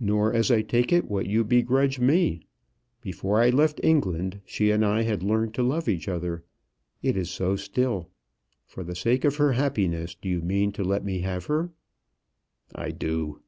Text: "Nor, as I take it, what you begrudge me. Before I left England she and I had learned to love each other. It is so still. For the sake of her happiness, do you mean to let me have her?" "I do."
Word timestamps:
"Nor, 0.00 0.32
as 0.32 0.50
I 0.50 0.62
take 0.62 0.94
it, 0.94 1.10
what 1.10 1.26
you 1.26 1.44
begrudge 1.44 2.00
me. 2.00 2.40
Before 3.02 3.38
I 3.42 3.50
left 3.50 3.78
England 3.84 4.40
she 4.46 4.70
and 4.70 4.82
I 4.82 5.02
had 5.02 5.22
learned 5.22 5.52
to 5.56 5.62
love 5.62 5.90
each 5.90 6.08
other. 6.08 6.42
It 7.02 7.18
is 7.18 7.28
so 7.30 7.54
still. 7.54 8.08
For 8.64 8.82
the 8.82 8.96
sake 8.96 9.26
of 9.26 9.36
her 9.36 9.52
happiness, 9.52 10.14
do 10.14 10.26
you 10.30 10.40
mean 10.40 10.72
to 10.72 10.82
let 10.82 11.04
me 11.04 11.20
have 11.20 11.44
her?" 11.52 11.68
"I 12.74 12.92
do." 12.92 13.40